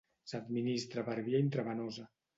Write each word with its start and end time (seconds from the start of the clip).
S'administra 0.29 1.05
per 1.11 1.19
via 1.29 1.45
intravenosa. 1.45 2.11